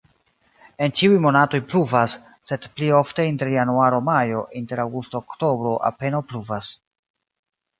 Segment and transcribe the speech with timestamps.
[0.85, 2.15] En ĉiuj monatoj pluvas,
[2.51, 6.73] sed pli ofte inter januaro-majo, inter aŭgusto-oktobro apenaŭ pluvas.